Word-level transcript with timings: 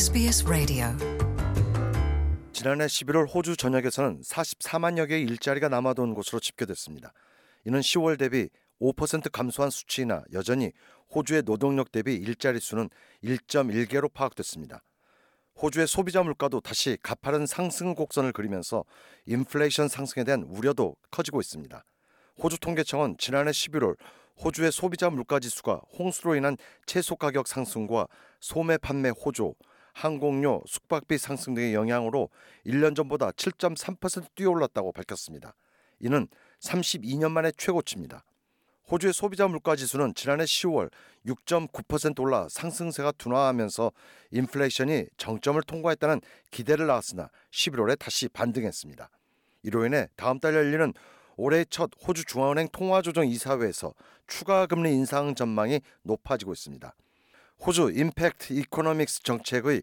SBS 0.00 0.46
Radio. 0.46 0.86
지난해 2.54 2.86
11월 2.86 3.26
호주 3.34 3.58
전역에서는 3.58 4.22
44만여 4.22 5.06
개의 5.06 5.24
일자리가 5.24 5.68
남아돈 5.68 6.14
것으로 6.14 6.40
집계됐습니다. 6.40 7.12
이는 7.66 7.80
10월 7.80 8.18
대비 8.18 8.48
5% 8.80 9.30
감소한 9.30 9.68
수치이나 9.68 10.22
여전히 10.32 10.72
호주의 11.14 11.42
노동력 11.42 11.92
대비 11.92 12.14
일자리 12.14 12.60
수는 12.60 12.88
1.1개로 13.22 14.10
파악됐습니다. 14.10 14.82
호주의 15.60 15.86
소비자 15.86 16.22
물가도 16.22 16.62
다시 16.62 16.96
가파른 17.02 17.44
상승 17.44 17.94
곡선을 17.94 18.32
그리면서 18.32 18.86
인플레이션 19.26 19.88
상승에 19.88 20.24
대한 20.24 20.44
우려도 20.44 20.96
커지고 21.10 21.42
있습니다. 21.42 21.84
호주 22.42 22.58
통계청은 22.60 23.16
지난해 23.18 23.50
11월 23.50 23.96
호주의 24.42 24.72
소비자 24.72 25.10
물가 25.10 25.38
지수가 25.40 25.82
홍수로 25.98 26.36
인한 26.36 26.56
채소 26.86 27.16
가격 27.16 27.46
상승과 27.46 28.06
소매 28.40 28.78
판매 28.78 29.10
호조, 29.10 29.54
항공료, 30.00 30.62
숙박비 30.66 31.18
상승 31.18 31.52
등의 31.52 31.74
영향으로 31.74 32.30
1년 32.64 32.96
전보다 32.96 33.32
7.3% 33.32 34.34
뛰어올랐다고 34.34 34.92
밝혔습니다. 34.92 35.54
이는 36.00 36.26
32년 36.60 37.30
만의 37.30 37.52
최고치입니다. 37.58 38.24
호주의 38.90 39.12
소비자 39.12 39.46
물가 39.46 39.76
지수는 39.76 40.14
지난해 40.14 40.44
10월 40.44 40.90
6.9% 41.26 42.18
올라 42.20 42.48
상승세가 42.48 43.12
둔화하면서 43.12 43.92
인플레이션이 44.30 45.04
정점을 45.18 45.62
통과했다는 45.62 46.22
기대를 46.50 46.86
낳았으나 46.86 47.28
11월에 47.50 47.98
다시 47.98 48.28
반등했습니다. 48.28 49.10
이로 49.64 49.84
인해 49.84 50.08
다음 50.16 50.40
달 50.40 50.54
열리는 50.54 50.94
올해 51.36 51.64
첫 51.68 51.90
호주 52.06 52.24
중앙은행 52.24 52.68
통화조정 52.72 53.26
이사회에서 53.26 53.92
추가 54.26 54.66
금리 54.66 54.92
인상 54.94 55.34
전망이 55.34 55.82
높아지고 56.02 56.52
있습니다. 56.52 56.94
호주 57.66 57.92
Impact 57.94 58.54
Economics 58.54 59.22
정책의 59.22 59.82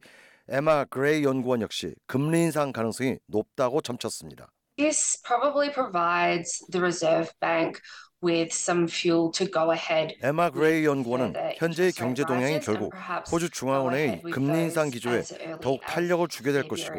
에마 0.49 0.85
그레이 0.85 1.23
연구원 1.23 1.61
역시 1.61 1.93
금리 2.07 2.41
인상 2.43 2.71
가능성이 2.71 3.17
높다고 3.27 3.81
점쳤습니다. 3.81 4.47
This 4.77 5.21
probably 5.21 5.71
provides 5.71 6.65
the 6.71 6.79
Reserve 6.79 7.31
Bank 7.39 7.79
with 8.23 8.49
some 8.51 8.87
fuel 8.87 9.31
to 9.33 9.45
go 9.45 9.71
ahead. 9.71 10.15
에마 10.23 10.49
그레이 10.49 10.85
연구원은 10.85 11.33
현재의 11.57 11.91
경제 11.91 12.23
동향이 12.23 12.61
결국 12.61 12.93
호주 13.31 13.51
중앙은행의 13.51 14.21
금리 14.31 14.63
인상 14.63 14.89
기조에 14.89 15.21
더욱 15.61 15.81
탄력을 15.81 16.27
주게 16.29 16.51
될 16.51 16.67
것이고 16.67 16.95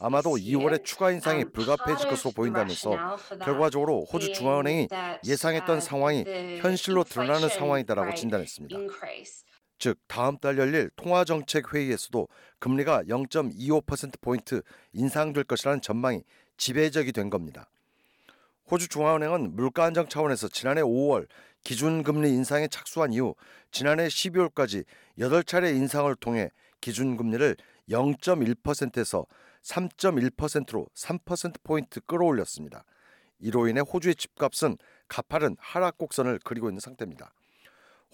아마도 0.00 0.36
2월에 0.36 0.84
추가 0.84 1.10
인상이 1.10 1.44
불가피해질 1.46 2.08
것으로 2.08 2.32
보인다면서 2.32 3.16
결과적으로 3.42 4.04
호주 4.12 4.34
중앙은행이 4.34 4.88
예상했던 5.24 5.80
상황이 5.80 6.24
현실로 6.60 7.04
드러나는 7.04 7.48
상황이다라고 7.48 8.14
진단했습니다. 8.14 8.76
즉 9.78 9.98
다음 10.06 10.38
달 10.38 10.58
열릴 10.58 10.90
통화정책 10.96 11.74
회의에서도 11.74 12.28
금리가 12.58 13.04
0.25%포인트 13.04 14.62
인상될 14.92 15.44
것이라는 15.44 15.80
전망이 15.80 16.24
지배적이 16.56 17.12
된 17.12 17.30
겁니다. 17.30 17.68
호주 18.70 18.88
중앙은행은 18.88 19.56
물가 19.56 19.84
안정 19.84 20.08
차원에서 20.08 20.48
지난해 20.48 20.82
5월 20.82 21.26
기준금리 21.64 22.30
인상에 22.30 22.68
착수한 22.68 23.12
이후 23.12 23.34
지난해 23.70 24.08
12월까지 24.08 24.84
8차례 25.18 25.74
인상을 25.76 26.14
통해 26.16 26.50
기준금리를 26.80 27.56
0.1%에서 27.88 29.26
3.1%로 29.62 30.86
3%포인트 30.94 32.00
끌어올렸습니다. 32.00 32.84
이로 33.40 33.68
인해 33.68 33.80
호주의 33.80 34.14
집값은 34.14 34.78
가파른 35.08 35.56
하락 35.58 35.98
곡선을 35.98 36.40
그리고 36.44 36.68
있는 36.68 36.80
상태입니다. 36.80 37.32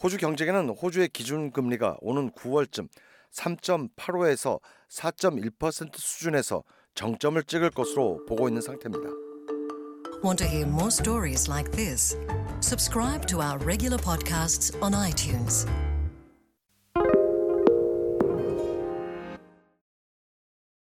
호주 0.03 0.19
경제계는 0.19 0.71
호주의 0.71 1.09
기준 1.09 1.51
금리가 1.51 1.99
오는 2.01 2.31
9월쯤 2.33 2.89
3.85에서 3.33 4.61
4.1% 4.91 5.97
수준에서 5.97 6.63
정점을 6.95 7.43
찍을 7.43 7.71
것으로 7.71 8.25
보고 8.27 8.49
있는 8.49 8.63
상태입니다. 8.63 9.09
Want 10.23 10.43
to 10.43 10.47
hear 10.47 10.67
more 10.67 10.89
stories 10.89 11.51
like 11.51 11.71
this? 11.73 12.17
Subscribe 12.61 13.27
to 13.27 13.43
our 13.43 13.59
regular 13.59 13.99
podcasts 13.99 14.75
on 14.81 14.95
iTunes. 14.95 15.67